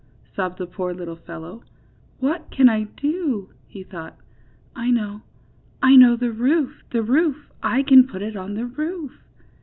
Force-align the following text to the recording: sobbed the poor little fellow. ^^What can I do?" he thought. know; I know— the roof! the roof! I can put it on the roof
sobbed 0.35 0.57
the 0.57 0.65
poor 0.65 0.95
little 0.95 1.15
fellow. 1.15 1.61
^^What 2.23 2.49
can 2.49 2.67
I 2.69 2.85
do?" 2.85 3.51
he 3.67 3.83
thought. 3.83 4.17
know; 4.75 5.21
I 5.83 5.95
know— 5.95 6.15
the 6.15 6.31
roof! 6.31 6.81
the 6.89 7.03
roof! 7.03 7.51
I 7.61 7.83
can 7.83 8.07
put 8.07 8.23
it 8.23 8.35
on 8.35 8.55
the 8.55 8.65
roof 8.65 9.11